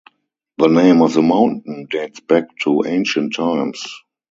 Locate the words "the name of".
0.57-1.13